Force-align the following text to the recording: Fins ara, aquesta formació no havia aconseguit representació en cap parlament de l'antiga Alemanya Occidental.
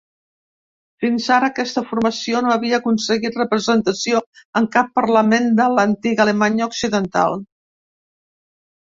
Fins 1.03 1.27
ara, 1.35 1.49
aquesta 1.53 1.83
formació 1.89 2.41
no 2.47 2.55
havia 2.55 2.79
aconseguit 2.81 3.39
representació 3.43 4.25
en 4.63 4.69
cap 4.79 4.93
parlament 5.03 5.49
de 5.63 5.71
l'antiga 5.77 6.29
Alemanya 6.29 6.71
Occidental. 6.75 7.43